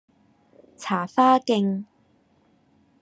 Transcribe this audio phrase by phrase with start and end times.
[0.79, 1.85] 茶花徑